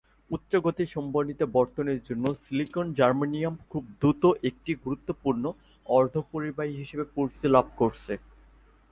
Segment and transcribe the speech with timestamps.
[0.31, 5.43] উচ্চগতির সমন্বিত বর্তনীর জন্য সিলিকন-জার্মেনিয়াম খুব দ্রুত একটি গুরুত্বপূর্ণ
[5.85, 8.13] অর্ধপরিবাহী হিসেবে পরিচিতি লাভ করছে।